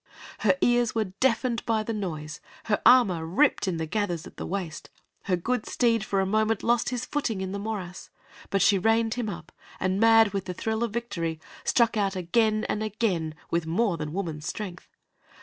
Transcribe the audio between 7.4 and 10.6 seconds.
the morass, but she reined him up, and, mad with the